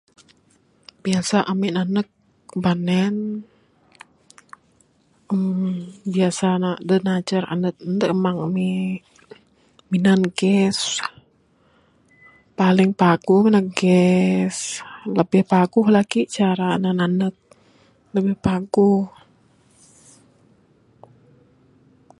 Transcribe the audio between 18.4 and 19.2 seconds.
paguh.